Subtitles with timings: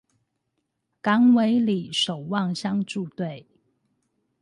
[0.99, 3.45] 港尾里守望相助隊